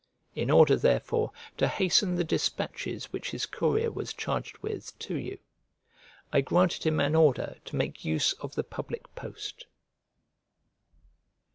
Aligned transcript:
In 0.33 0.49
order, 0.49 0.75
therefore, 0.77 1.31
to 1.57 1.67
hasten 1.67 2.15
the 2.15 2.23
despatches 2.23 3.13
which 3.13 3.29
his 3.29 3.45
courier 3.45 3.91
was 3.91 4.13
charged 4.13 4.57
with 4.57 4.97
to 4.97 5.13
you, 5.13 5.37
I 6.33 6.41
granted 6.41 6.85
him 6.85 6.99
an 6.99 7.13
order 7.13 7.57
to 7.65 7.75
make 7.75 8.03
use 8.03 8.33
of 8.39 8.55
the 8.55 8.63
public 8.63 9.13
post. 9.13 9.65